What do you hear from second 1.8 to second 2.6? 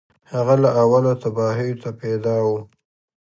ته پیدا و